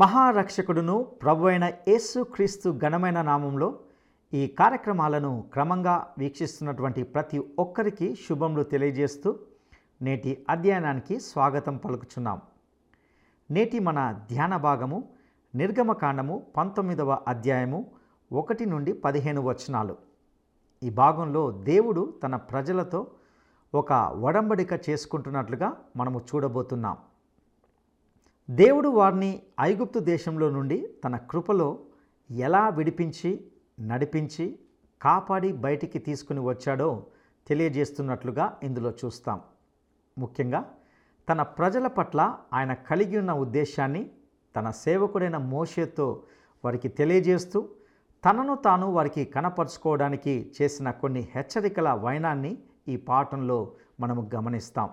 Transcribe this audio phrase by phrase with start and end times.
[0.00, 3.68] మహారక్షకుడును ప్రభు అయిన యేసు క్రీస్తు ఘనమైన నామంలో
[4.34, 9.30] ఈ కార్యక్రమాలను క్రమంగా వీక్షిస్తున్నటువంటి ప్రతి ఒక్కరికి శుభములు తెలియజేస్తూ
[10.02, 12.38] నేటి అధ్యయనానికి స్వాగతం పలుకుచున్నాం.
[13.50, 13.98] నేటి మన
[14.30, 14.98] ధ్యాన భాగము
[15.54, 17.80] నిర్గమకాండము పంతొమ్మిదవ అధ్యాయము
[18.32, 19.96] ఒకటి నుండి పదిహేను వచనాలు.
[20.82, 23.06] ఈ భాగంలో దేవుడు తన ప్రజలతో
[23.74, 26.96] ఒక వడంబడిక చేసుకుంటున్నట్లుగా మనము చూడబోతున్నాం.
[28.50, 31.78] దేవుడు వారిని ఐగుప్తు దేశంలో నుండి తన కృపలో
[32.30, 33.44] ఎలా విడిపించి
[33.80, 34.58] నడిపించి
[35.02, 37.06] కాపాడి బయటికి తీసుకుని వచ్చాడో
[37.46, 39.40] తెలియజేస్తున్నట్లుగా ఇందులో చూస్తాం.
[40.18, 40.74] ముఖ్యంగా
[41.28, 44.10] తన ప్రజల పట్ల ఆయన కలిగి ఉన్న ఉద్దేశాన్ని
[44.56, 46.22] తన సేవకుడైన మోషేతో
[46.64, 47.68] వారికి తెలియజేస్తూ
[48.24, 54.90] తనను తాను వారికి కనపరుచుకోవడానికి చేసిన కొన్ని హెచ్చరికల వైనాన్ని ఈ పాఠంలో మనము గమనిస్తాం.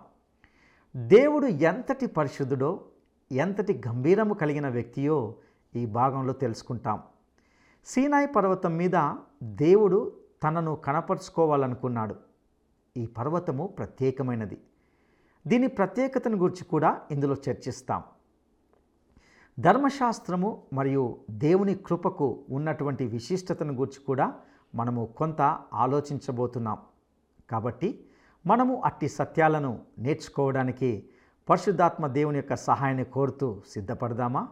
[0.96, 2.84] దేవుడు ఎంతటి పరిశుద్ధుడో
[3.32, 5.36] ఎంతటి గంభీరము కలిగిన వ్యక్తియో
[5.76, 7.02] ఈ భాగంలో తెలుసుకుంటాం.
[7.86, 12.16] సీనాయి పర్వతం మీద దేవుడు తనను కనపరుచుకోవాలనుకున్నాడు.
[12.98, 14.62] ఈ పర్వతము ప్రత్యేకమైనది.
[15.48, 18.04] దీని ప్రత్యేకతను గురించి కూడా ఇందులో చర్చిస్తాం.
[19.60, 24.34] ధర్మశాస్త్రము మరియు దేవుని కృపకు ఉన్నటువంటి విశిష్టతను గురించి కూడా
[24.76, 25.42] మనము కొంత
[25.74, 26.78] ఆలోచించబోతున్నాం.
[27.50, 28.06] కాబట్టి
[28.46, 31.10] మనము అట్టి సత్యాలను నేర్చుకోవడానికి
[31.50, 34.48] పరిశుద్ధాత్మ దేవుని యొక్క సహాయాన్ని కోరుతూ సిద్ధపడదామా?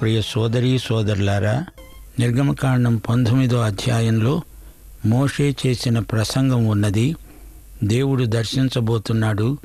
[0.00, 1.66] ప్రియ సోదరీ సోదరులారా
[2.18, 4.42] నిర్గమకాండం పంతొమ్మిదో అధ్యాయంలో
[5.06, 7.16] మోషే చేసిన ప్రసంగం ఉన్నది.
[7.84, 9.58] దేవుడు దర్శించబోతున్నాడు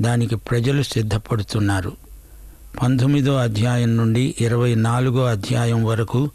[0.00, 1.92] దానికి ప్రజలు సిద్ధపడుతున్నారు.
[2.82, 6.30] పంతొమ్మిదో అధ్యాయం నుండి ఇరవై నాలుగో అధ్యాయం వరకు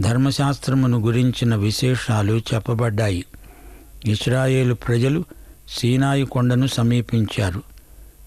[0.00, 3.24] ధర్మశాస్త్రమును గురించిన విశేషాలు చెప్పబడ్డాయి.
[4.04, 5.24] ఇస్రాయేలు ప్రజలు
[5.68, 7.71] సీనాయి కొండను సమీపించారు.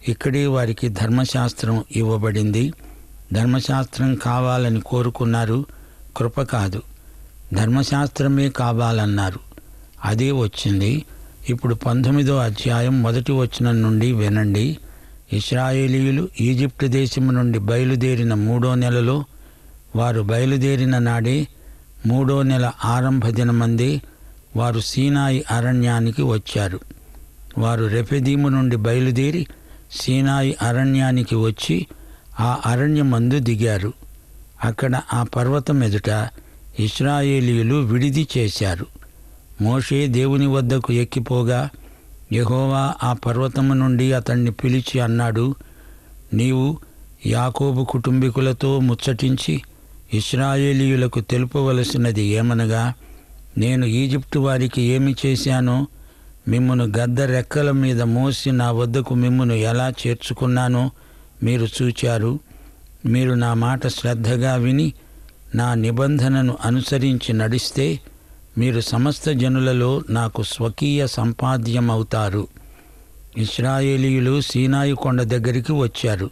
[0.08, 2.74] ఇక్కడే వారికి ధర్మశాస్త్రం ఇవ్వబడింది.
[3.34, 5.66] ధర్మశాస్త్రం కావాలని కోరుకున్నారు
[6.18, 6.82] కృప కాదు.
[7.54, 9.40] ధర్మశాస్త్రమే కావాలన్నారు.
[10.06, 11.06] అదే వచ్చింది.
[11.50, 14.78] ఇప్పుడు పంతొమ్మిదో అధ్యాయం మొదటి వచనం నుండి వినండి.
[15.34, 19.26] ఇస్రాయేలీయులు ఈజిప్టు దేశము నుండి బయలుదేరిన మూడో నెలలో
[19.96, 21.48] వారు బయలుదేరిన నాడే
[22.06, 24.02] మూడో నెల ఆరంభ దినమందే
[24.56, 26.80] వారు సీనాయి అరణ్యానికి వచ్చారు.
[27.58, 29.48] వారు రెఫెదీము నుండి బయలుదేరి
[29.92, 31.88] సీనాయి అరణ్యానికి వచ్చి
[32.40, 33.94] ఆ అరణ్యమందు దిగారు.
[34.64, 36.30] అక్కడ ఆ పర్వతం ఎదుట
[36.80, 38.86] ఇస్రాయేలీయులు విడిది చేశారు.
[39.62, 41.70] మోషే దేవుని వద్దకు ఎక్కిపోగా
[42.34, 45.56] యహోవా ఆ పర్వతము నుండి అతన్ని పిలిచి అన్నాడు
[46.34, 46.78] నీవు
[47.26, 49.62] యాకోబు కుటుంబీకులతో ముచ్చటించి
[50.14, 52.94] ఇస్రాయేలీయులకు తెలుపవలసినది ఏమనగా
[53.58, 55.88] నేను ఈజిప్టు వారికి ఏమి చేశానో
[56.48, 60.92] మిమ్మను గద్ద రెక్కల మీద మోసి నా వద్దకు మిమ్మును ఎలా చేర్చుకున్నానో
[61.44, 62.40] మీరు చూచారు.
[63.06, 64.94] మీరు నా మాట శ్రద్ధగా విని
[65.56, 68.00] నా నిబంధనను అనుసరించి నడిస్తే
[68.58, 72.48] మీరు సమస్త జనులలో నాకు స్వకీయ సంపాద్యమవుతారు.
[73.38, 76.30] ఇస్రాయేలీయులు సీనాయి కొండ దగ్గరికి వచ్చారు.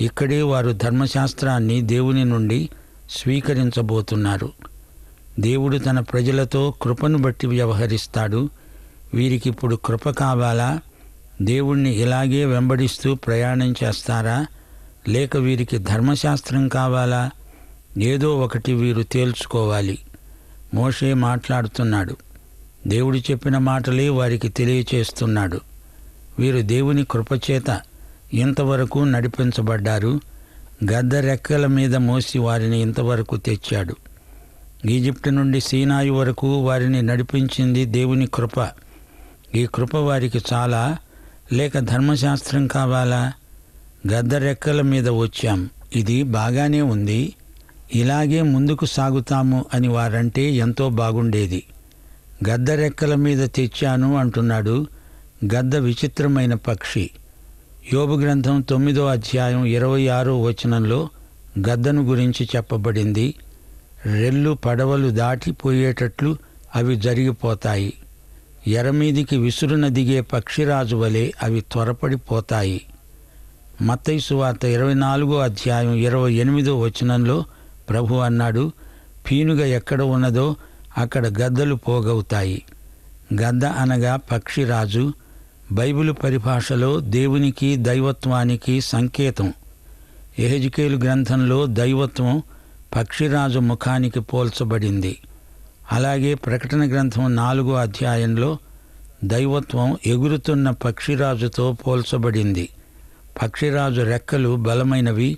[0.00, 2.68] ఇక్కడే వారు ధర్మశాస్త్రాన్ని దేవుని నుండి
[3.10, 4.52] స్వీకరించబోతున్నారు.
[5.40, 8.48] దేవుడు తన ప్రజలతో కృపను బట్టి వ్యవహరిస్తాడు.
[9.14, 10.80] వీరికిప్పుడు కృప కావాలా?
[11.42, 14.46] దేవుణ్ణి ఇలాగే వెంబడిస్తూ ప్రయాణం చేస్తారా?
[15.08, 17.30] లేక వీరికి ధర్మశాస్త్రం కావాలా?
[17.98, 19.98] ఏదో ఒకటి వీరు తేల్చుకోవాలి.
[20.74, 22.16] మోషే మాట్లాడుతున్నాడు.
[22.86, 25.60] దేవుడు చెప్పిన మాటలే వారికి తెలియచేస్తున్నాడు.
[26.38, 27.80] వీరు దేవుని కృపచేత
[28.34, 30.20] ఇంతవరకు నడిపించబడ్డారు.
[30.92, 33.96] గద్ద రెక్కల మీద మోసి వారిని ఇంతవరకు తెచ్చాడు.
[34.86, 38.81] ఈజిప్టు నుండి సీనాయి వరకు వారిని నడిపించింది దేవుని కృప.
[39.54, 40.96] ఈ కృప వారికి చాలా.
[41.52, 43.32] లేక ధర్మశాస్త్రం కావాలా?
[44.12, 45.70] గద్ద రెక్కల మీద వచ్చాం.
[45.96, 47.34] ఇది బాగానే ఉంది.
[47.94, 51.64] ఇలాగే ముందుకు సాగుతాము అని వారంటే ఎంతో బాగుండేది.
[52.48, 54.86] గద్ద రెక్కల మీద తెచ్చాను అంటున్నాడు
[55.44, 57.10] గద్ద విచిత్రమైన పక్షి.
[57.92, 61.08] యోబు గ్రంథం తొమ్మిదో అధ్యాయం ఇరవై ఆరో వచనంలో
[61.58, 63.34] గద్దను గురించి చెప్పబడింది.
[64.06, 66.36] రెల్లు పడవలు దాటిపోయేటట్లు
[66.76, 67.92] అవి జరిగిపోతాయి.
[68.66, 72.82] ఎరమీదికి విసురున దిగే పక్షిరాజు వలె అవి త్వరపడిపోతాయి.
[73.82, 77.44] మత్తైసు వార్త ఇరవై నాలుగో అధ్యాయం ఇరవై ఎనిమిదో వచనంలో
[77.88, 78.72] ప్రభు అన్నాడు
[79.30, 80.56] పీనుగ ఎక్కడ ఉన్నదో
[80.98, 82.62] అక్కడ గద్దలు పోగవుతాయి.
[83.34, 85.12] గద్ద అనగా పక్షిరాజు.
[85.72, 89.52] బైబిలు పరిభాషలో దేవునికి దైవత్వానికి సంకేతం.
[90.38, 92.42] ఎహెజికేలు గ్రంథంలో దైవత్వం
[92.96, 95.18] పక్షిరాజు ముఖానికి పోల్చబడింది.
[95.92, 98.58] అలాగే ప్రకటన గ్రంథం నాలుగో అధ్యాయంలో
[99.24, 102.68] దైవత్వం ఎగురుతున్న పక్షిరాజుతో పోల్చబడింది.
[103.42, 105.36] పక్షిరాజు రెక్కలు బలమైనవి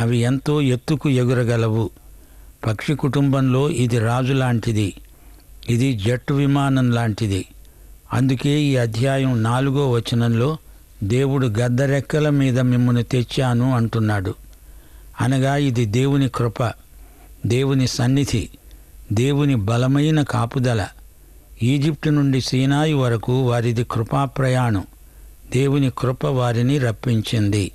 [0.00, 1.90] అవి ఎంతో ఎత్తుకు ఎగురగలవు.
[2.66, 4.94] పక్షి కుటుంబంలో ఇది రాజు లాంటిది
[5.68, 7.46] ఇది జట్టు విమానం లాంటిది.
[8.12, 10.58] అందుకే ఈ అధ్యాయం నాలుగో వచనంలో
[11.02, 14.34] దేవుడు గద్దరెక్కల మీద మిమ్మల్ని తెచ్చాను అంటున్నాడు.
[15.20, 16.72] అనగా ఇది దేవుని కృప
[17.46, 18.48] దేవుని సన్నిధి.
[19.12, 20.88] దేవుని బలమైన కాపుదల.
[21.62, 24.84] ఈజిప్టు నుండి సీనాయి వరకు వారిది కృపా ప్రయాణం.
[25.52, 27.72] దేవుని కృప వారిని రప్పించింది.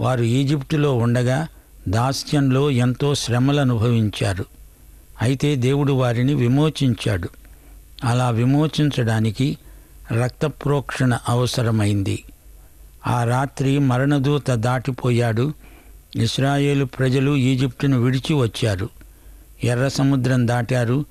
[0.00, 1.48] వారు ఈజిప్టులో ఉండగా
[1.88, 4.44] దాస్యంలో ఎంతో శ్రమలు అనుభవించారు.
[5.22, 7.28] అయితే దేవుడు వారిని విమోచించాడు.
[8.04, 9.58] అలా విమోచించడానికి
[10.12, 12.24] రక్తప్రోక్షణ అవసరమైంది.
[13.06, 15.54] ఆ రాత్రి మరణదూత దాటిపోయాడు.
[16.16, 18.88] ఇస్రాయేలు ప్రజలు ఈజిప్టును విడిచి వచ్చారు.
[19.64, 21.04] ఎర్ర సముద్రం దాటారు.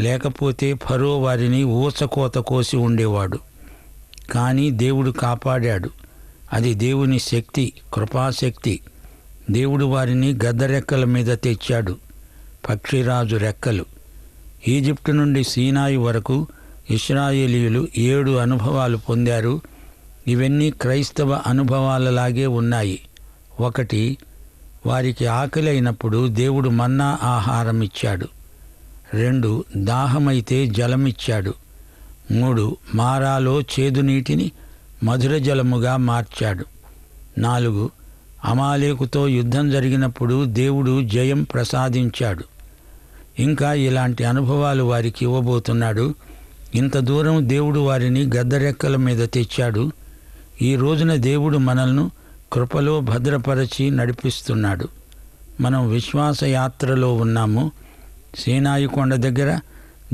[0.00, 3.38] లేకపోతే ఫరో వారిని ఊసకోత కోసి ఉండేవాడు.
[4.30, 5.90] కానీ దేవుడు కాపాడాడు.
[6.52, 8.80] అది దేవుని శక్తి కృపాశక్తి.
[9.50, 11.96] దేవుడు వారిని గద్దరెక్కల మీద తెచ్చాడు.
[12.68, 13.84] పక్షిరాజు రెక్కలు.
[14.68, 16.46] ఈజిప్టు నుండి సీనాయి వరకు
[16.90, 19.60] ఇస్రాయేలీయులు ఏడు అనుభవాలు పొందారు.
[20.28, 23.00] ఇవన్నీ క్రైస్తవ అనుభవాలలాగే ఉన్నాయి.
[23.60, 24.16] ఒకటి
[24.86, 28.28] వారికి ఆకలి అయినప్పుడు దేవుడు మన్నా ఆహారం ఇచ్చాడు
[29.14, 31.54] రెండు దాహమైతే జలమిచ్చాడు.
[32.32, 34.52] మూడు మారాలో చేదు నీటిని
[35.04, 36.64] మధుర జలముగా మార్చాడు.
[37.38, 37.90] నాలుగు
[38.44, 42.44] అమాలేకుతో యుద్ధం జరిగినప్పుడు దేవుడు జయం ప్రసాదించాడు.
[43.38, 46.14] ఇంకా ఇలాంటి అనుభవాలు వారికి ఇవ్వబోతున్నాడు.
[46.74, 49.92] ఇంత దూరం దేవుడు వారిని గద్దరెక్కల మీద తెచ్చాడు.
[50.62, 52.10] ఈ రోజున దేవుడు మనల్ని
[52.52, 54.88] కృపలో భద్రపరచి నడిపిస్తున్నాడు.
[55.60, 57.72] మనం విశ్వాస యాత్రలో ఉన్నాము.
[58.38, 59.60] సేనాయి కొండ దగ్గర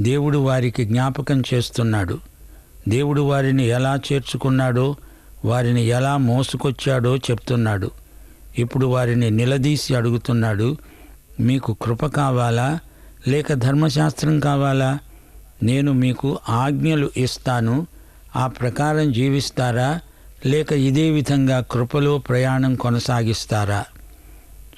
[0.01, 2.19] దేవుడు వారికి జ్ఞాపకం చేస్తున్నాడు.
[2.89, 4.97] దేవుడు వారిని ఎలా చేర్చుకున్నాడో
[5.45, 7.91] వారిని ఎలా మోసుకొచ్చాడో చెప్తున్నాడు.
[8.59, 10.77] ఇప్పుడు వారిని నిలదీసి అడుగుతున్నాడు
[11.41, 12.79] మీకు కృప కావాలా?
[13.29, 14.99] లేక ధర్మశాస్త్రం కావాలా?
[15.63, 17.87] నేను మీకు ఆజ్ఞలు ఇస్తాను.
[18.37, 20.01] ఆ ప్రకారం జీవిస్తారా?
[20.47, 23.85] లేక ఇదే విధంగా కృపలో ప్రయాణం కొనసాగిస్తారా?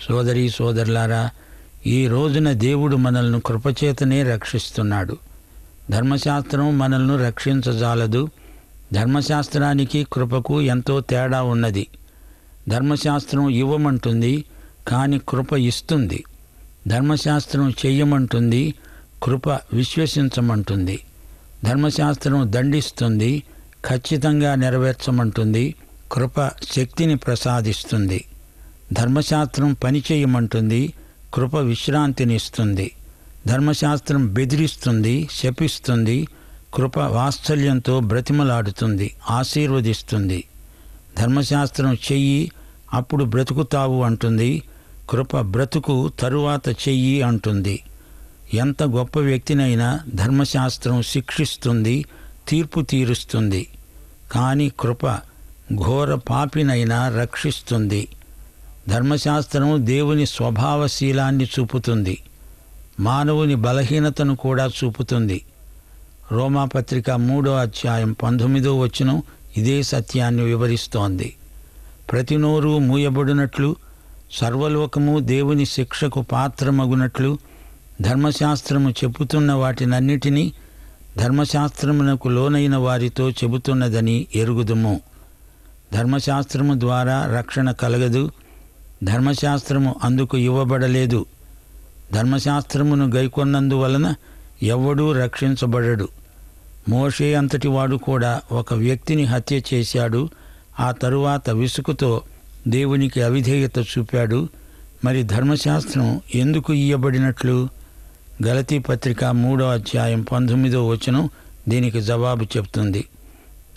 [0.08, 1.30] సోదరి సోదరులారా
[1.86, 5.16] ఈ రోజున దేవుడు మనల్ని కృపచేతనే రక్షిస్తున్నాడు.
[5.90, 8.28] ధర్మశాస్త్రం మనల్ని రక్షించజాలదు.
[8.92, 11.86] ధర్మశాస్త్రానికి కృపకు ఎంతో తేడా ఉన్నది.
[12.68, 14.44] ధర్మశాస్త్రం ఇవ్వమంటుంది
[14.88, 16.24] కాని కృప ఇస్తుంది.
[16.88, 18.74] ధర్మశాస్త్రం చెయ్యమంటుంది
[19.22, 20.98] కృప విశ్వసించమంటుంది.
[21.64, 23.42] ధర్మశాస్త్రం దండిస్తుంది
[23.86, 25.74] ఖచ్చితంగా నెరవేర్చమంటుంది
[26.12, 28.24] కృప శక్తిని ప్రసాదిస్తుంది.
[28.92, 30.92] ధర్మశాస్త్రం పనిచేయమంటుంది
[31.34, 32.90] కృప విశ్రాంతినిస్తుంది.
[33.46, 36.26] ధర్మశాస్త్రం బెదిరిస్తుంది శపిస్తుంది
[36.74, 40.44] కృప వాత్సల్యంతో బ్రతిమలాడుతుంది ఆశీర్వదిస్తుంది.
[41.18, 42.50] ధర్మశాస్త్రం చెయ్యి
[42.94, 44.62] అప్పుడు బ్రతుకుతావు అంటుంది
[45.10, 47.82] కృప బ్రతుకు తరువాత చెయ్యి అంటుంది.
[48.54, 52.04] ఎంత గొప్ప వ్యక్తినైనా ధర్మశాస్త్రం శిక్షిస్తుంది
[52.48, 53.68] తీర్పు తీరుస్తుంది.
[54.32, 55.06] కానీ కృప
[55.74, 58.08] ఘోర పాపినైనా రక్షిస్తుంది.
[58.88, 62.18] ధర్మశాస్త్రం దేవుని స్వభావశీలాన్ని చూపుతుంది.
[63.00, 65.44] మానవుని బలహీనతను కూడా చూపుతుంది.
[66.32, 69.22] రోమాపత్రిక మూడో అధ్యాయం పంతొమ్మిదో వచనం
[69.56, 71.36] ఇదే సత్యాన్ని వివరిస్తోంది.
[72.12, 73.76] ప్రతి నోరు మూయబడినట్లు
[74.32, 77.38] సర్వలోకము దేవుని శిక్షకు పాత్రమగునట్లు
[78.00, 80.52] ధర్మశాస్త్రము చెబుతున్న వాటినన్నిటినీ
[81.16, 85.00] ధర్మశాస్త్రమునకు లోనైన వారితో చెబుతున్నదని ఎరుగుదుము.
[85.92, 88.30] ధర్మశాస్త్రము ద్వారా రక్షణ కలగదు.
[89.04, 91.26] ధర్మశాస్త్రము అందుకు ఇవ్వబడలేదు.
[92.12, 94.14] ధర్మశాస్త్రమును గైకొన్నందువలన
[94.62, 96.08] ఎవ్వడూ రక్షించబడడు.
[96.88, 100.28] మోషే అంతటివాడు కూడా ఒక వ్యక్తిని హత్య చేశాడు.
[100.80, 102.22] ఆ తరువాత విసుగుతో
[102.68, 104.48] దేవునికి అవిధేయత చూపాడు.
[105.04, 107.68] మరి ధర్మశాస్త్రం ఎందుకు ఇయ్యబడినట్లు?
[108.46, 111.30] గలతీ పత్రిక మూడో అధ్యాయం పంతొమ్మిదో వచనం
[111.68, 113.04] దీనికి జవాబు చెప్తుంది.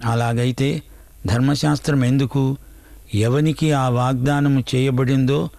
[0.05, 0.81] అలాగైతే
[1.25, 2.57] ధర్మశాస్త్రం ఎందుకు?
[3.15, 5.49] ఎవనికి ఆ వాగ్దానము చేయబడిందో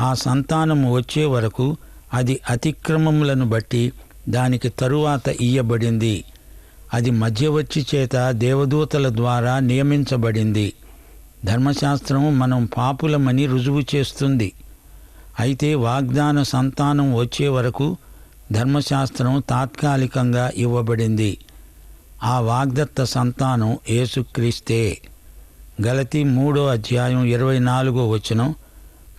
[0.00, 1.76] ఆ సంతానము వచ్చే వరకు
[2.14, 3.92] అది అతిక్రమములను బట్టి
[4.28, 6.24] దానికి తరువాత ఇయ్యబడింది.
[6.94, 10.72] అది మధ్యవర్తి చేత దేవదూతల ద్వారా నియమించబడింది.
[11.44, 14.52] ధర్మశాస్త్రం మనం పాపులమని రుజువు చేస్తుంది.
[15.40, 17.96] అయితే వాగ్దాన సంతానం వచ్చే వరకు
[18.52, 21.38] ధర్మశాస్త్రం తాత్కాలికంగా ఇవ్వబడింది.
[22.22, 24.98] ఆ వాగ్దత్త సంతానం యేసుక్రీస్తే.
[25.86, 28.54] గలతి మూడో అధ్యాయం ఇరవై నాలుగో వచనం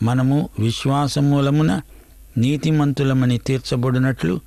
[0.03, 1.81] మనము విశ్వాసమూలమున
[2.37, 4.39] నీతిమంతులమని తీర్చబడినట్లు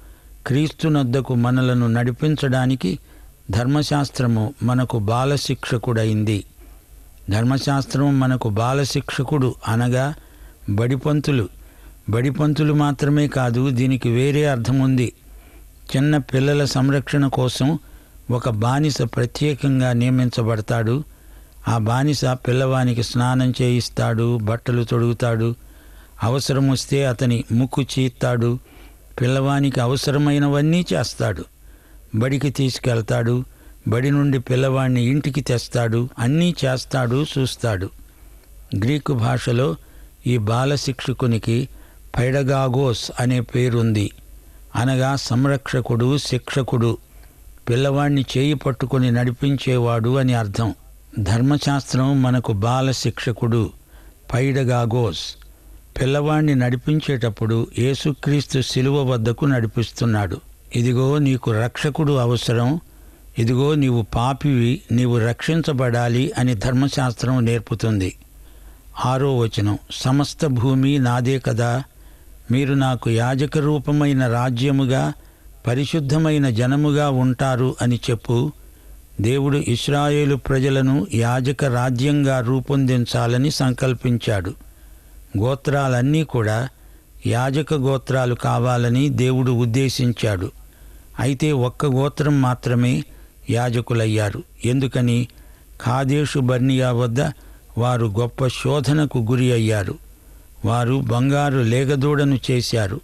[0.46, 2.98] క్రీస్తునొద్దకు మనలను నడిపించడానికి
[3.50, 6.44] ధర్మశాస్త్రము మనకు బాలశిక్షకుడైంది.
[7.30, 10.14] ధర్మశాస్త్రం మనకు బాలశిక్షకుడు అనగా
[10.70, 11.48] బడిపంతులు
[12.10, 15.12] బడిపంతులు మాత్రమే కాదు దీనికి వేరే అర్థం ఉంది
[15.96, 17.78] చిన్న పిల్లల సంరక్షణ కోసం
[18.30, 21.04] ఒక బానిస ప్రత్యేకంగా నియమించబడతాడు.
[21.68, 25.54] ఆ బానిస పిల్లవానికి స్నానం చేయిస్తాడు బట్టలు తొడుగుతాడు.
[26.22, 28.58] అవసరం వస్తే అతని ముక్కు చీత్తాడు.
[29.20, 31.44] పిల్లవానికి అవసరమైనవన్నీ చేస్తాడు.
[32.14, 33.44] బడికి తీసుకెళ్తాడు.
[33.88, 36.08] బడి నుండి పిల్లవాడిని ఇంటికి తెస్తాడు.
[36.18, 37.90] అన్నీ చేస్తాడు చూస్తాడు.
[38.78, 39.76] గ్రీకు భాషలో
[40.26, 41.68] ఈ బాల శిక్షకునికి
[42.18, 44.10] పైడగాగోస్ అనే పేరుంది.
[44.76, 46.98] అనగా సంరక్షకుడు శిక్షకుడు.
[47.68, 50.74] పిల్లవాణ్ణి చేయి పట్టుకొని నడిపించేవాడు అని అర్థం.
[51.18, 53.70] ధర్మశాస్త్రం మనకు బాల శిక్షకుడు
[54.34, 55.34] పైడగాగోస్.
[56.00, 60.40] పిల్లవాణ్ణి నడిపించేటప్పుడు యేసుక్రీస్తు శిలువ వద్దకు నడిపిస్తున్నాడు.
[60.76, 62.80] ఇదిగో నీకు రక్షకుడు అవసరం.
[63.38, 68.16] ఇదిగో నీవు పాపివి నీవు రక్షించబడాలి అని ధర్మశాస్త్రం నేర్పుతుంది.
[69.04, 69.78] ఆరో వచనం.
[69.90, 71.82] సమస్త భూమి నాదే కదా.
[72.50, 75.12] మీరు నాకు యాజక రూపమైన రాజ్యముగా
[75.66, 78.52] పరిశుద్ధమైన జనముగా ఉంటారు అని చెప్పు.
[79.20, 84.54] దేవుడు ఇస్రాయేలు ప్రజలను యాజక రాజ్యంగా రూపొందించాలని సంకల్పించాడు.
[85.38, 86.68] గోత్రాలన్నీ కూడా
[87.26, 90.50] యాజక గోత్రాలు కావాలని దేవుడు ఉద్దేశించాడు.
[91.20, 93.04] అయితే ఒక్క గోత్రం మాత్రమే
[93.50, 94.42] యాజకులయ్యారు.
[94.64, 95.28] ఎందుకని?
[95.84, 97.20] ఖాదేశు బర్నియా వద్ద
[97.78, 100.05] వారు గొప్ప శోధనకు గురి అయ్యారు.
[100.64, 103.00] వారు బంగారు లేగదూడను చేశారు.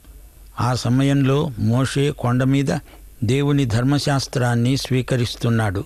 [0.60, 2.78] ఆ సమయంలో మోషే కొండ మీద
[3.24, 5.84] దేవుని ధర్మశాస్త్రాన్ని స్వీకరిస్తున్నాడు.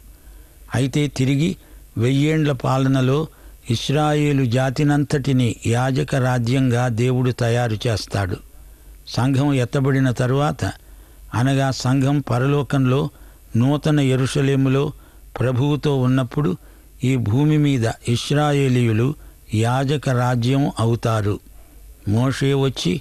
[0.74, 1.56] అయితే తిరిగి
[1.98, 3.26] వెయ్యేండ్ల పాలనలో
[3.70, 8.36] ఇస్రాయేలు జాతినంతటిని యాజక రాజ్యంగా దేవుడు తయారు చేస్తాడు.
[9.08, 10.64] సంఘం ఎత్తబడిన తరువాత
[11.34, 13.10] అనగా సంఘం పరలోకంలో
[13.56, 14.92] నూతన ఎరుషలేములో
[15.40, 16.56] ప్రభువుతో ఉన్నప్పుడు
[17.04, 19.14] ఈ భూమి మీద ఇస్రాయేలీయులు
[19.54, 21.40] యాజక రాజ్యం అవుతారు.
[22.08, 23.00] మోషే వచ్చి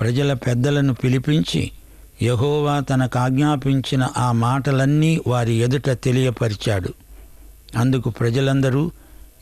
[0.00, 1.70] ప్రజల పెద్దలను పిలిపించి
[2.22, 6.94] యహోవా తనకు ఆజ్ఞాపించిన ఆ మాటలన్నీ వారి ఎదుట తెలియపరిచాడు.
[7.76, 8.90] అందుకు ప్రజలందరూ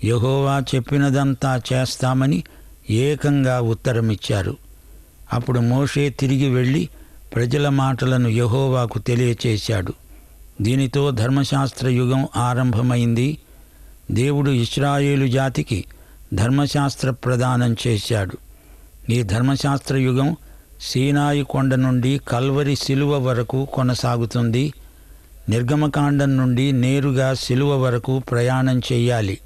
[0.05, 2.45] యహోవా చెప్పినదంతా చేస్తామని
[2.91, 4.57] ఏకంగా ఉత్తరమిచ్చారు.
[5.33, 6.89] అప్పుడు మోషే తిరిగి వెళ్ళి
[7.35, 9.93] ప్రజల మాటలను యహోవాకు తెలియచేశాడు.
[10.63, 13.39] దీనితో ధర్మశాస్త్ర యుగం ఆరంభమైంది.
[14.11, 15.85] దేవుడు ఇస్రాయేలు జాతికి
[16.35, 18.48] ధర్మశాస్త్ర ప్రదానం చేశాడు.
[19.11, 20.37] ఈ ధర్మశాస్త్ర యుగం
[20.81, 24.73] సీనాయి కొండ నుండి కల్వరి శిలువ వరకు కొనసాగుతుంది.
[25.49, 29.39] నిర్గమకాండం నుండి నేరుగా శిలువ వరకు ప్రయాణం చెయ్యాలి.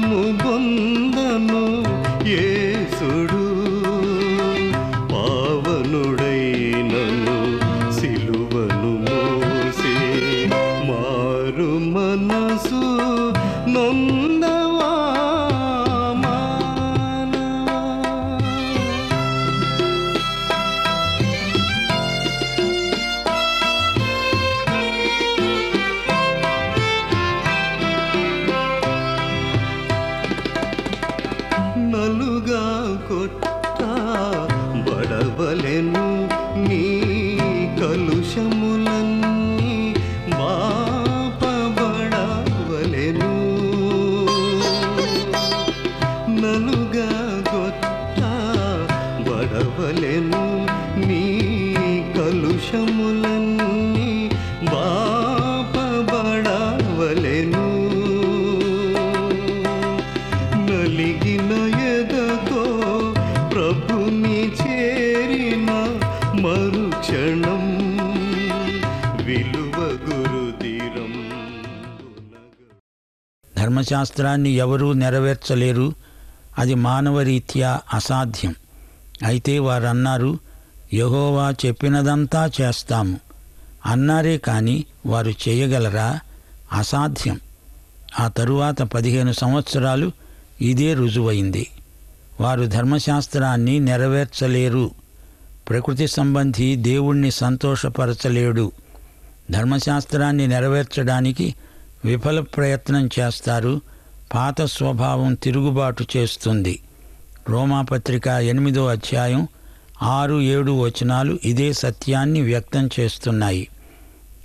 [0.00, 0.27] జీవము
[73.88, 75.92] ధర్మశాస్త్రాన్ని ఎవరూ నెరవేర్చలేరు.
[76.58, 78.54] అది మానవరీత్యా అసాధ్యం.
[79.24, 80.38] అయితే వారన్నారు
[80.94, 83.20] యహోవా చెప్పినదంతా చేస్తాము.
[83.86, 86.20] అన్నారే కాని వారు చేయగలరా?
[86.72, 87.40] అసాధ్యం.
[88.20, 90.12] ఆ తరువాత పదిహేను సంవత్సరాలు
[90.60, 91.66] ఇదే రుజువైంది.
[92.40, 94.90] వారు ధర్మశాస్త్రాన్ని నెరవేర్చలేరు.
[95.68, 98.72] ప్రకృతి సంబంధి దేవుణ్ణి సంతోషపరచలేడు.
[99.50, 101.54] ధర్మశాస్త్రాన్ని నెరవేర్చడానికి
[102.08, 103.80] విఫల ప్రయత్నం చేస్తారు.
[104.34, 106.82] పాత స్వభావం తిరుగుబాటు చేస్తుంది.
[107.48, 109.48] రోమాపత్రిక ఎనిమిదో అధ్యాయం
[110.02, 113.68] ఆరు ఏడు వచనాలు ఇదే సత్యాన్ని వ్యక్తం చేస్తున్నాయి.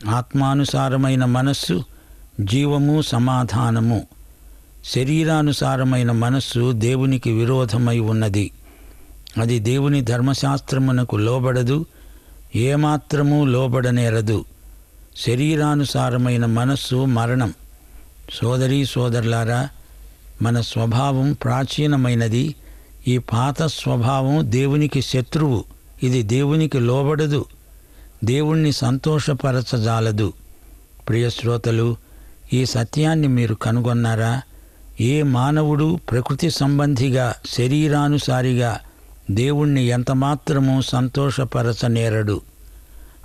[0.10, 1.84] ఆత్మానుసారమైన మనస్సు
[2.42, 4.08] జీవము సమాధానము.
[4.86, 8.52] శరీరానుసారమైన మనస్సు దేవునికి విరోధమై ఉన్నది.
[9.42, 11.86] అది దేవుని ధర్మశాస్త్రమునకు లోబడదు
[12.56, 14.46] ఏమాత్రమూ లోబడనేరదు.
[15.18, 17.54] శరీరానుసారమైన మనస్సు మరణం.
[18.34, 19.70] సోదరీ సోదరులారా
[20.42, 22.56] మన స్వభావం ప్రాచీనమైనది.
[23.08, 25.64] ఈ పాత స్వభావం దేవునికి శత్రువు.
[26.04, 27.46] ఇది దేవునికి లోబడదు.
[28.24, 30.34] దేవుణ్ణి సంతోషపరచజాలదు.
[31.10, 31.96] ప్రియశ్రోతలు
[32.54, 34.42] ఈ సత్యాన్ని మీరు కనుగొన్నారా?
[35.02, 38.80] ఏ మానవుడు ప్రకృతి సంబంధిగా శరీరానుసారిగా
[39.32, 42.42] దేవుణ్ణి ఎంతమాత్రమూ సంతోషపరచనేరడు?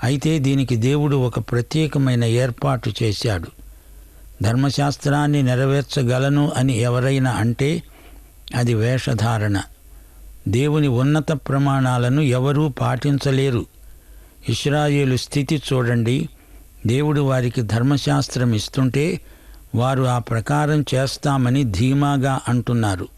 [0.03, 3.49] అయితే దీనికి దేవుడు ఒక ప్రత్యేకమైన ఏర్పాటు చేశాడు.
[4.43, 7.83] ధర్మశాస్త్రాన్ని నెరవేర్చగలను అని ఎవరైనా అంటే
[8.55, 9.61] అది వేషధారణ.
[10.49, 13.67] దేవుని ఉన్నత ప్రమాణాలను ఎవరూ పాటించలేరు.
[14.49, 16.29] ఇస్రాయేలు స్థితి చూడండి.
[16.87, 19.21] దేవుడు వారికి ధర్మశాస్త్రం ఇస్తుంటే
[19.75, 23.09] వారు ఆ ప్రకారం చేస్తామని ధీమాగా అంటున్నారు.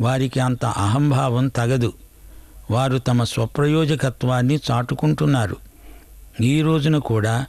[0.00, 1.92] వారికి అంత అహంభావం తగదు.
[2.70, 5.69] వారు తమ స్వప్రయోజకత్వాన్ని చాటుకుంటున్నారు.
[6.40, 7.46] ఈ రోజున కూడా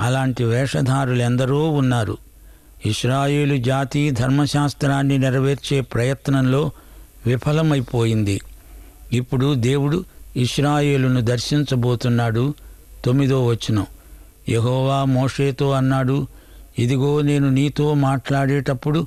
[0.00, 2.16] అలాంటి వేషధారులెందరో ఉన్నారు.
[2.86, 6.70] ఇస్రాయేలు జాతి ధర్మశాస్త్రాన్ని నెరవేర్చే ప్రయత్నంలో
[7.26, 8.40] విఫలమైపోయింది.
[9.12, 10.04] ఇప్పుడు దేవుడు
[10.36, 12.54] ఇస్రాయేలును దర్శించబోతున్నాడు.
[13.04, 13.86] తొమ్మిదో వచనం.
[14.48, 16.26] యహోవా మోషేతో అన్నాడు
[16.78, 19.06] ఇదిగో నేను నీతో మాట్లాడేటప్పుడు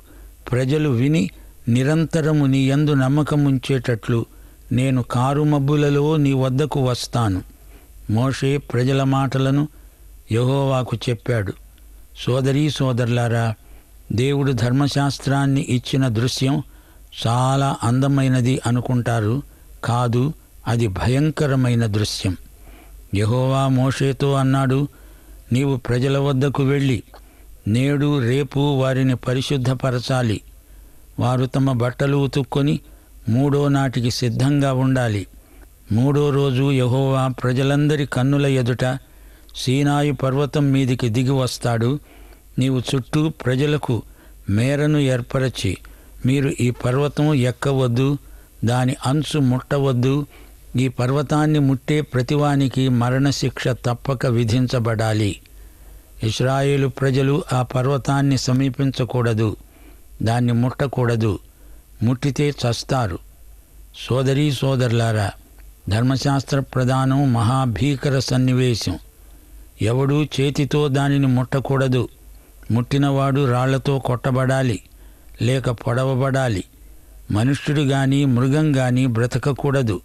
[0.52, 1.30] ప్రజలు విని
[1.68, 4.26] నిరంతరము నీ యందు నమ్మకముంచేటట్లు
[4.72, 7.57] నేను కారుమబ్బులలో నీ వద్దకు వస్తాను.
[8.10, 9.68] మోషే ప్రజల మాటలను
[10.32, 11.52] యహోవాకు చెప్పాడు.
[12.26, 13.54] సోదరీ సోదరులారా
[14.12, 16.62] దేవుడు ధర్మశాస్త్రాన్ని ఇచ్చిన దృశ్యం
[17.26, 19.42] చాలా అందమైనది అనుకుంటారు
[19.84, 20.32] కాదు
[20.66, 22.36] అది భయంకరమైన దృశ్యం.
[23.16, 24.88] యహోవా మోషేతో అన్నాడు
[25.52, 27.02] నీవు ప్రజల వద్దకు వెళ్ళి
[27.68, 30.40] నేడు రేపు వారిని పరిశుద్ధపరచాలి.
[31.20, 32.80] వారు తమ బట్టలు ఉతుక్కొని
[33.28, 35.26] మూడో నాటికి సిద్ధంగా ఉండాలి.
[35.92, 38.98] మూడో రోజు యహోవా ప్రజలందరి కన్నుల ఎదుట
[39.56, 41.98] సీనాయి పర్వతం మీదికి దిగి వస్తాడు.
[42.58, 44.02] నీవు చుట్టూ ప్రజలకు
[44.50, 45.76] మేరను ఏర్పరచి
[46.26, 48.18] మీరు ఈ పర్వతం ఎక్కవద్దు
[48.64, 50.26] దాని అంచు ముట్టవద్దు.
[50.76, 55.40] ఈ పర్వతాన్ని ముట్టే ప్రతివానికి మరణశిక్ష తప్పక విధించబడాలి.
[56.22, 59.56] ఇస్రాయేలు ప్రజలు ఆ పర్వతాన్ని సమీపించకూడదు
[60.22, 61.38] దాన్ని ముట్టకూడదు
[62.02, 63.18] ముట్టితే చస్తారు.
[64.08, 65.30] సోదరీ సోదరులారా
[65.88, 68.98] ధర్మశాస్త్ర ప్రధానం మహాభీకర సన్నివేశం.
[69.82, 72.08] ఎవడూ చేతితో దానిని ముట్టకూడదు.
[72.70, 74.80] ముట్టినవాడు రాళ్ళతో కొట్టబడాలి
[75.42, 76.64] లేక పొడవబడాలి.
[77.30, 80.00] మనుష్యుడు గాని మృగం గాని బ్రతకకూడదు.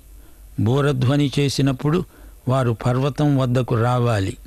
[0.59, 2.05] బూరధ్వని చేసినప్పుడు
[2.47, 4.37] వారు పర్వతం వద్దకు రావాలి.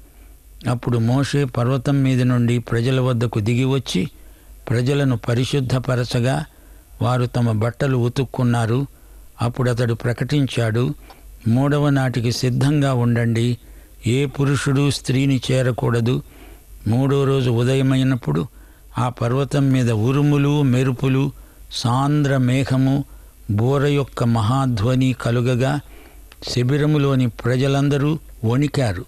[0.71, 4.11] అప్పుడు మోషే పర్వతం మీద నుండి ప్రజల వద్దకు దిగి వచ్చి
[4.71, 6.45] ప్రజలను పరిశుద్ధపరచగా
[7.03, 8.87] వారు తమ బట్టలు ఉతుక్కున్నారు.
[9.43, 10.95] అప్పుడు అతడు ప్రకటించాడు
[11.47, 13.59] మూడవ నాటికి సిద్ధంగా ఉండండి.
[14.07, 16.23] ఏ పురుషుడు స్త్రీని చేరకూడదు.
[16.89, 18.47] మూడో రోజు ఉదయమైనప్పుడు
[18.99, 21.33] ఆ పర్వతం మీద ఉరుములు మెరుపులు
[21.73, 23.05] సాంద్ర మేఘము
[23.51, 25.81] బోర యొక్క మహాధ్వని కలుగగా
[26.49, 29.05] శిబిరములోని ప్రజలందరూ వణికారు.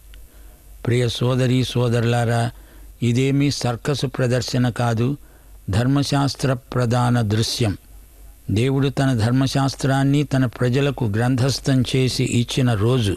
[0.86, 2.50] ప్రియ సోదరి సోదరులారా
[3.02, 5.16] ఇదేమీ సర్కసు ప్రదర్శన కాదు
[5.70, 7.76] ధర్మశాస్త్ర ప్రధాన దృశ్యం.
[8.50, 13.16] దేవుడు తన ధర్మశాస్త్రాన్ని తన ప్రజలకు గ్రంథస్థం చేసి ఇచ్చిన రోజు.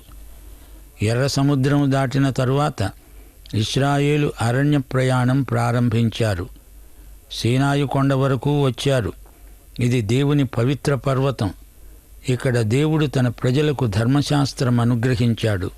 [1.01, 2.91] ఎర్ర సముద్రం దాటిన తరువాత
[3.53, 6.47] ఇస్రాయేలు అరణ్య ప్రయాణం ప్రారంభించారు.
[7.31, 9.13] సీనాయు కొండ వరకు వచ్చారు.
[9.79, 11.53] ఇది దేవుని పవిత్ర పర్వతం.
[12.29, 15.71] ఇక్కడ దేవుడు తన ప్రజలకు ధర్మశాస్త్రం అనుగ్రహించాడు.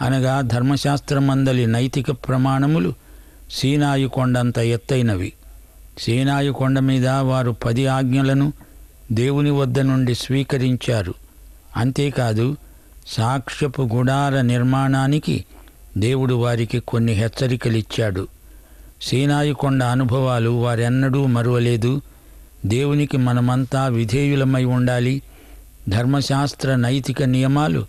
[0.00, 2.94] అనగా ధర్మశాస్త్రమందలి నైతిక ప్రమాణములు
[3.50, 5.32] సీనాయు కొండంత ఎత్తైనవి.
[5.98, 8.52] సీనాయు కొండ మీద వారు పది ఆజ్ఞలను
[9.12, 11.14] దేవుని వద్ద నుండి స్వీకరించారు.
[11.76, 12.56] అంతేకాదు
[13.06, 15.44] సాక్ష్యపు గుడార నిర్మాణానికి
[15.98, 18.28] దేవుడు వారికి కొన్ని హెచ్చరికలిచ్చాడు.
[19.02, 22.00] సీనాయి కొండ అనుభవాలు వారెన్నడూ మరువలేదు.
[22.66, 25.22] దేవునికి మనమంతా విధేయులమై ఉండాలి.
[25.88, 27.86] ధర్మశాస్త్ర నైతిక నియమాలు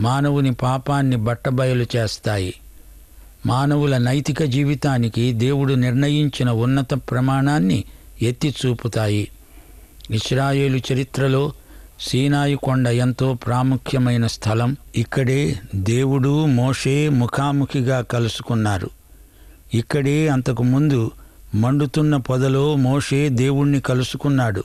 [0.00, 2.54] మానవుని పాపాన్ని బట్టబయలు చేస్తాయి.
[3.46, 7.84] మానవుల నైతిక జీవితానికి దేవుడు నిర్ణయించిన ఉన్నత ప్రమాణాన్ని
[8.22, 9.28] ఎత్తి చూపుతాయి.
[10.10, 11.52] ఇస్రాయేలు చరిత్రలో
[12.00, 14.76] సీనాయి కొండ ఎంతో ప్రాముఖ్యమైన స్థలం.
[14.96, 18.90] ఇక్కడే దేవుడు మోషే ముఖాముఖిగా కలుసుకున్నారు.
[19.74, 21.10] ఇక్కడే అంతకు ముందు
[21.54, 24.64] మండుతున్న పొదలో మోషే దేవుణ్ణి కలుసుకున్నాడు.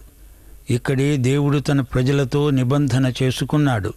[0.70, 3.94] ఇక్కడే దేవుడు తన ప్రజలతో నిబంధన చేసుకున్నాడు.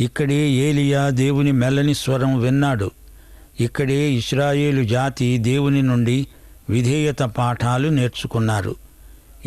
[0.00, 2.90] ఇక్కడే ఏలియా దేవుని మెల్లని స్వరం విన్నాడు.
[3.60, 6.26] ఇక్కడే ఇస్రాయేలు జాతి దేవుని నుండి
[6.70, 8.87] విధేయత పాఠాలు నేర్చుకున్నారు.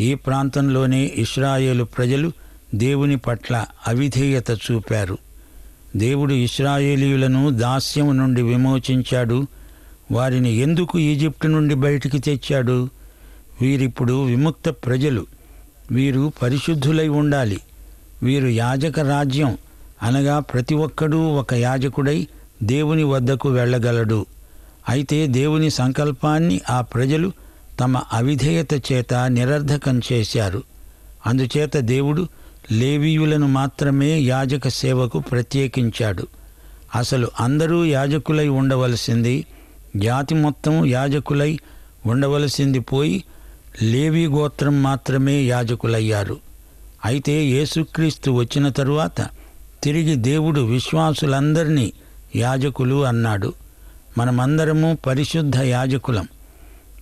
[0.00, 2.32] ఈ ప్రాంతంలోనే ఇస్రాయేలు ప్రజలు
[2.74, 5.18] దేవుని పట్ల అవిధేయత చూపారు.
[5.96, 9.46] దేవుడు ఇస్రాయేలీయులను దాస్యం నుండి విమోచించాడు.
[10.12, 12.88] వారిని ఎందుకు ఈజిప్టు నుండి బయటికి తెచ్చాడు?
[13.62, 15.26] వీరిప్పుడు విముక్త ప్రజలు.
[15.92, 17.60] వీరు పరిశుద్ధులై ఉండాలి.
[18.22, 19.58] వీరు యాజక రాజ్యం
[20.02, 22.26] అనగా ప్రతి ఒక్కడూ ఒక యాజకుడై
[22.62, 24.26] దేవుని వద్దకు వెళ్ళగలడు.
[24.88, 27.32] అయితే దేవుని సంకల్పాన్ని ఆ ప్రజలు
[27.82, 30.62] తమ అవిధేయత చేత నిరర్ధకం చేశారు.
[31.26, 32.28] అందుచేత దేవుడు
[32.72, 36.26] లేవీయులను మాత్రమే యాజక సేవకు ప్రత్యేకించాడు.
[36.94, 39.46] అసలు అందరూ యాజకులై ఉండవలసింది
[39.96, 41.58] జాతి మొత్తం యాజకులై
[42.06, 43.24] ఉండవలసింది పోయి
[43.82, 46.38] లేవీ గోత్రం మాత్రమే యాజకులయ్యారు.
[47.04, 49.28] అయితే యేసుక్రీస్తు వచ్చిన తరువాత
[49.82, 51.92] తిరిగి దేవుడు విశ్వాసులందరినీ
[52.36, 53.52] యాజకులు అన్నాడు.
[54.18, 56.28] మనమందరము పరిశుద్ధ యాజకులం.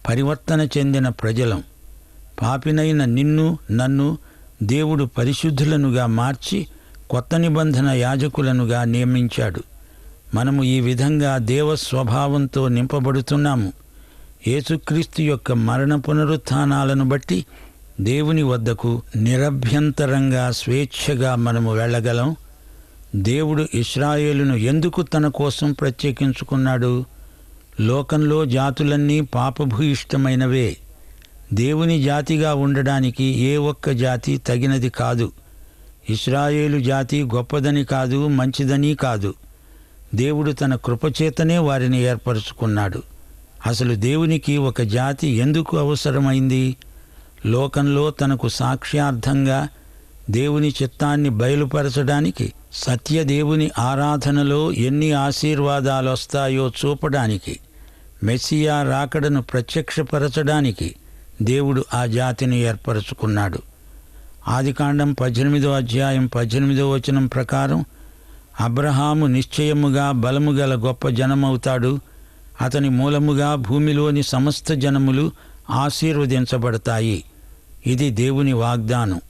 [0.08, 1.62] పరివర్తన చెందిన ప్రజలం.
[2.42, 4.18] పాపినైన నిన్ను నన్ను
[4.62, 6.66] దేవుడు పరిశుద్ధులనుగా మార్చి
[7.10, 9.62] కొత్త నిబంధన యాజకులనుగా నియమించాడు.
[10.34, 13.72] మనము ఈ విధంగా దేవ స్వభావంతో నింపబడుతున్నాము.
[14.48, 17.46] యేసుక్రీస్తు యొక్క మరణ పునరుత్థానాలను బట్టి
[18.00, 22.36] దేవుని వద్దకు నిరభ్యంతరంగా స్వేచ్ఛగా మనము వెళ్ళగలం.
[23.16, 27.04] దేవుడు ఇస్రాయేలును ఎందుకు తన కోసం ప్రత్యేకించుకున్నాడు?
[27.80, 30.76] లోకంలో జాతులన్నీ పాపభూయిష్టమైనవే.
[31.54, 35.32] దేవుని జాతిగా ఉండడానికి ఏ ఒక్క జాతి తగినది కాదు.
[36.10, 39.34] ఇస్రాయేలు జాతి గొప్పదని కాదు మంచిదని కాదు.
[40.14, 43.02] దేవుడు తన కృపచేతనే వారిని ఏర్పరచుకున్నాడు.
[43.66, 46.76] అసలు దేవునికి ఒక జాతి ఎందుకు అవసరమైంది?
[47.46, 49.68] లోకంలో తనకు సాక్ష్యార్థంగా
[50.30, 57.58] దేవుని చిత్తాన్ని బయలుపరచడానికి సత్యదేవుని ఆరాధనలో ఎన్ని ఆశీర్వాదాలు వస్తాయో చూపడానికి
[58.24, 60.94] మెస్సియా రాకడను ప్రత్యక్షపరచడానికి
[61.42, 63.58] దేవుడు ఆ జాతిని ఏర్పరచుకున్నాడు.
[64.48, 67.84] ఆదికాండం పద్దెనిమిదో అధ్యాయం పద్దెనిమిదో వచనం ప్రకారం
[68.60, 72.00] అబ్రహాము నిశ్చయముగా బలము గల గొప్ప జనమవుతాడు.
[72.60, 75.32] అతని మూలముగా భూమిలోని సమస్త జనములు
[75.70, 77.24] ఆశీర్వదించబడతాయి.
[77.86, 79.20] ఇది దేవుని వాగ్దానం.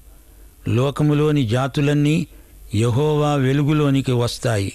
[0.68, 2.26] లోకములోని జాతులన్నీ
[2.74, 4.72] యహోవా వెలుగులోనికి వస్తాయి.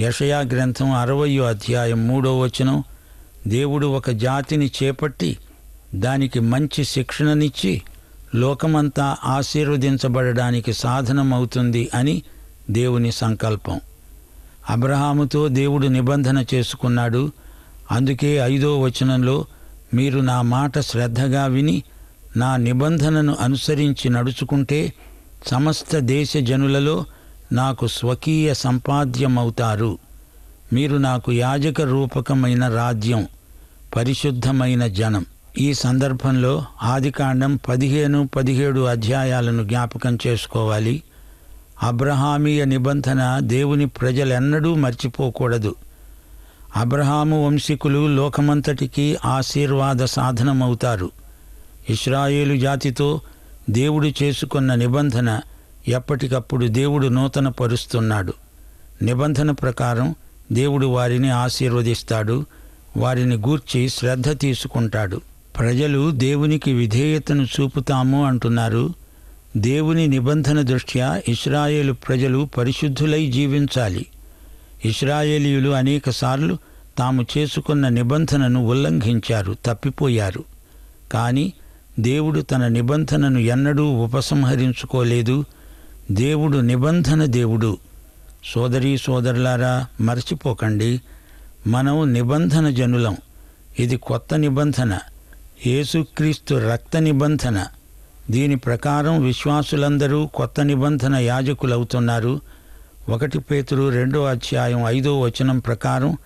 [0.00, 2.84] యషయా గ్రంథం అరవయో అధ్యాయం మూడో వచనం
[3.46, 5.36] దేవుడు ఒక జాతిని చేపట్టి
[5.94, 7.82] దానికి మంచి శిక్షణనిచ్చి
[8.34, 12.22] లోకమంతా ఆశీర్వదించబడడానికి సాధనమవుతుంది అని
[12.70, 13.80] దేవుని సంకల్పం.
[14.70, 17.32] అబ్రహాముతో దేవుడు నిబంధన చేసుకున్నాడు.
[17.90, 19.46] అందుకే ఐదో వచనంలో
[19.94, 21.82] మీరు నా మాట శ్రద్ధగా విని
[22.36, 24.92] నా నిబంధనను అనుసరించి నడుచుకుంటే
[25.46, 27.04] సమస్త దేశ జనులలో
[27.52, 29.98] నాకు స్వకీయ సంపాద్యమవుతారు.
[30.72, 33.26] మీరు నాకు యాజక రూపకమైన రాజ్యం
[33.96, 35.26] పరిశుద్ధమైన జనం.
[35.58, 41.02] ఈ సందర్భంలో ఆదికాండం పదిహేను పదిహేడు అధ్యాయాలను జ్ఞాపకం చేసుకోవాలి.
[41.82, 45.74] అబ్రహామీయ నిబంధన దేవుని ప్రజలెన్నడూ మర్చిపోకూడదు.
[46.76, 51.10] అబ్రహాము వంశీకులు లోకమంతటికి ఆశీర్వాద సాధనమవుతారు.
[51.90, 53.20] ఇస్రాయేలు జాతితో
[53.70, 55.40] దేవుడు చేసుకున్న నిబంధన
[55.88, 58.32] ఎప్పటికప్పుడు దేవుడు నూతన పరుస్తున్నాడు
[59.02, 60.14] నిబంధన ప్రకారం
[60.52, 62.46] దేవుడు వారిని ఆశీర్వదిస్తాడు
[62.96, 65.20] వారిని గూర్చి శ్రద్ధ తీసుకుంటాడు.
[65.58, 68.94] ప్రజలు దేవునికి విధేయతను చూపుతాము అంటున్నారు.
[69.56, 74.06] దేవుని నిబంధన దృష్ట్యా ఇస్రాయేలు ప్రజలు పరిశుద్ధులై జీవించాలి.
[74.84, 76.58] ఇస్రాయేలీయులు అనేకసార్లు
[76.98, 80.44] తాము చేసుకున్న నిబంధనను ఉల్లంఘించారు తప్పిపోయారు.
[81.12, 81.52] కానీ
[82.00, 85.44] దేవుడు తన నిబంధనను ఎన్నడూ ఉపసంహరించుకోలేదు.
[86.12, 87.78] దేవుడు నిబంధన దేవుడు.
[88.44, 91.00] సోదరీ సోదరులారా మర్చిపోకండి.
[91.66, 93.16] మనం నిబంధన జనులం.
[93.78, 94.98] ఇది కొత్త నిబంధన.
[95.66, 97.66] యేసుక్రీస్తు రక్త నిబంధన.
[98.30, 102.40] దీని ప్రకారం విశ్వాసులందరూ కొత్త నిబంధన యాజకులవుతున్నారు.
[103.08, 106.16] ఒకటి పేతురు రెండో అధ్యాయం ఐదో వచనం ప్రకారం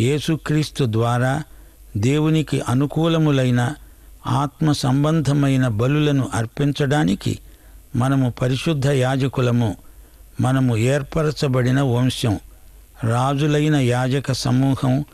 [0.00, 1.42] యేసుక్రీస్తు ద్వారా
[1.96, 3.74] దేవునికి అనుకూలములైన
[4.26, 7.38] ఆత్మ సంబంధమైన బలులను అర్పించడానికి
[7.96, 9.76] మనము పరిశుద్ధ యాజకులము.
[10.42, 12.38] మనము ఏర్పరచబడిన వంశం
[13.04, 15.04] రాజులైన యాజక సమూహం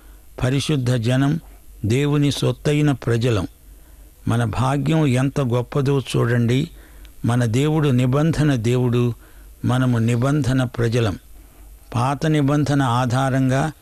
[0.43, 1.41] పరిశుద్ధ జనం
[1.87, 3.47] దేవుని సొత్తైన ప్రజలం.
[4.29, 6.71] మన భాగ్యం ఎంత గొప్పదో చూడండి.
[7.25, 9.13] మన దేవుడు నిబంధన దేవుడు
[9.65, 11.19] మనము నిబంధన ప్రజలం.
[11.95, 13.73] పాత నిబంధన ఆధారంగా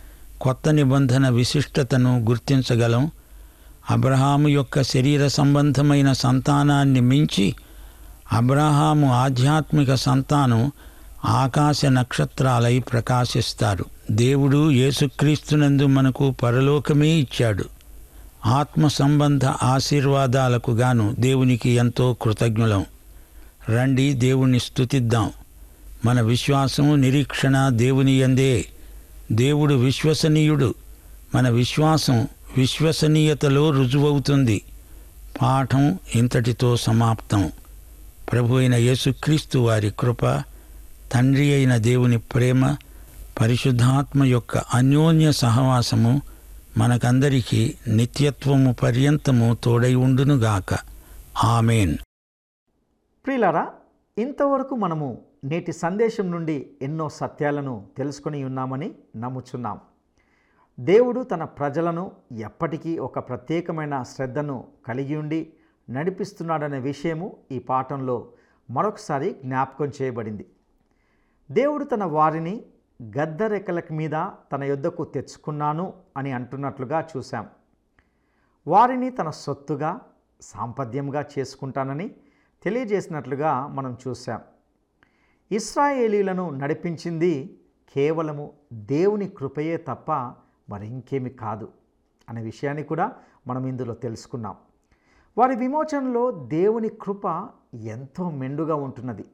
[0.40, 3.10] కొత్త నిబంధన విశిష్టతను గుర్తించగలం.
[3.90, 7.54] అబ్రహాము యొక్క శరీర సంబంధమైన సంతానాన్ని మించి
[8.32, 10.72] అబ్రహాము ఆధ్యాత్మిక సంతానం
[11.24, 13.84] ఆకాశ నక్షత్రాలై ప్రకాశిస్తారు.
[14.10, 17.64] దేవుడు యేసుక్రీస్తునందు మనకు పరలోకమే ఇచ్చాడు.
[18.46, 22.84] ఆత్మ సంబంధ ఆశీర్వాదాలకు గాను దేవునికి ఎంతో కృతజ్ఞులం.
[23.68, 25.30] రండి దేవుణ్ణి స్తుతిద్దాం.
[26.04, 28.64] మన విశ్వాసం నిరీక్షణ దేవుని ఎందే
[29.32, 30.74] దేవుడు విశ్వసనీయుడు.
[31.34, 34.62] మన విశ్వాసం విశ్వసనీయతలో రుజువవుతుంది.
[35.42, 37.52] పాఠం ఇంతటితో సమాప్తం.
[38.32, 40.42] ప్రభు అయిన యేసుక్రీస్తు వారి కృప
[41.12, 42.76] తండ్రి అయిన దేవుని ప్రేమ
[43.40, 46.22] పరిశుద్ధాత్మ యొక్క అన్యోన్య సహవాసము
[46.78, 50.78] మనకందరికీ నిత్యత్వము పర్యంతము తోడై ఉండునుగాక.
[51.44, 51.94] ఆమెన్.
[53.26, 53.68] ప్రియులారా
[54.18, 59.80] ఇంతవరకు మనము నేటి సందేశం నుండి ఎన్నో సత్యాలను తెలుసుకొని ఉన్నామని నమ్ముచున్నాం.
[60.80, 65.48] దేవుడు తన ప్రజలను ఎప్పటికీ ఒక ప్రత్యేకమైన శ్రద్ధను కలిగి ఉండి
[65.90, 68.26] నడిపిస్తున్నాడనే విషయము ఈ పాఠంలో
[68.70, 70.46] మరొకసారి జ్ఞాపకం చేయబడింది.
[71.50, 72.66] దేవుడు తన వారిని
[73.18, 74.10] గద్దరెక్కల మీద
[74.52, 77.48] తన యొద్దకు తెచ్చుకున్నాను అని అంటున్నట్లుగా చూశాం.
[78.66, 80.00] వారిని తన సొత్తుగా
[80.40, 82.14] సాంపద్యంగా చేసుకుంటానని
[82.62, 84.40] తెలియజేసినట్లుగా మనం చూశాం.
[85.52, 87.60] ఇస్రాయేలీలను నడిపించింది
[87.94, 90.12] కేవలము దేవుని కృపయే తప్ప
[90.68, 91.72] మరింకేమి కాదు
[92.28, 93.12] అనే విషయాన్ని కూడా
[93.46, 94.56] మనం ఇందులో తెలుసుకున్నాం.
[95.38, 99.24] వారి విమోచనలో దేవుని కృప ఎంతో మెండుగా ఉంటున్నది.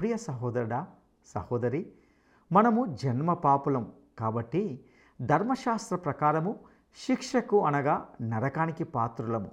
[0.00, 0.86] ప్రియ సహోదరుడా
[1.24, 1.92] సహోదరి
[2.52, 4.80] మనము జన్మ పాపులం కాబట్టి
[5.22, 6.58] ధర్మశాస్త్ర ప్రకారము
[7.06, 9.50] శిక్షకు అనగా నరకానికి పాత్రులము.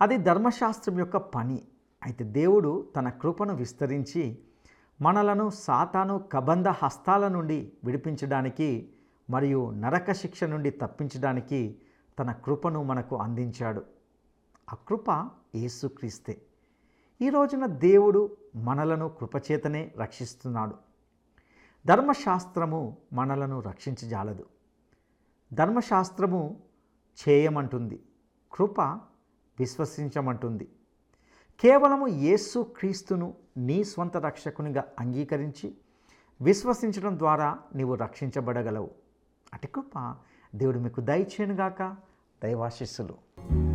[0.00, 1.62] అది ధర్మశాస్త్రం యొక్క పని.
[2.02, 4.38] అయితే దేవుడు తన కృపను విస్తరించి
[5.00, 8.88] మనలను సాతాను కబంధ హస్తాల నుండి విడిపించడానికి
[9.30, 11.78] మరియు నరక శిక్ష నుండి తప్పించడానికి
[12.18, 13.82] తన కృపను మనకు అందించాడు.
[14.72, 16.42] ఆ కృప యేసుక్రీస్తే.
[17.20, 20.74] ఈ రోజున దేవుడు మనలను కృపచేతనే రక్షిస్తున్నాడు.
[21.86, 24.46] ధర్మశాస్త్రము మనలను రక్షించజాలదు.
[25.52, 26.60] ధర్మశాస్త్రము
[27.28, 28.02] చేయమంటుంది
[28.52, 28.80] కృప
[29.60, 30.68] విశ్వసించమంటుంది.
[31.60, 35.74] కేవలము యేసు క్రీస్తును నీ స్వంత రక్షకునిగా అంగీకరించి
[36.40, 38.90] విశ్వసించడం ద్వారా నీవు రక్షించబడగలవు.
[39.54, 40.16] అటు కృప
[40.54, 41.96] దేవుడు మీకు దయచేయనుగాక.
[42.42, 43.67] దైవాశిస్సులు.